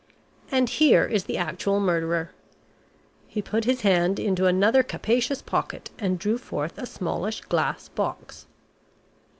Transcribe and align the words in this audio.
And 0.51 0.67
here 0.67 1.05
is 1.05 1.25
the 1.25 1.37
actual 1.37 1.79
murderer." 1.79 2.31
He 3.27 3.39
put 3.39 3.65
his 3.65 3.81
hand 3.81 4.19
into 4.19 4.47
another 4.47 4.81
capacious 4.81 5.43
pocket 5.43 5.91
and 5.99 6.17
drew 6.17 6.39
forth 6.39 6.79
a 6.79 6.87
smallish, 6.87 7.41
glass 7.41 7.87
box. 7.87 8.47